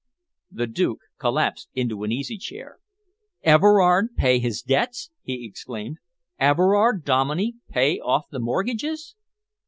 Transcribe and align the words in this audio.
The 0.49 0.65
Duke 0.65 0.97
collapsed 1.19 1.69
into 1.75 2.01
an 2.01 2.11
easy 2.11 2.35
chair. 2.39 2.79
"Everard 3.43 4.15
pay 4.15 4.39
his 4.39 4.63
debts?" 4.63 5.11
he 5.21 5.45
exclaimed. 5.45 5.97
"Everard 6.39 7.05
Dominey 7.05 7.57
pay 7.69 7.99
off 7.99 8.25
the 8.31 8.39
mortgages?" 8.39 9.15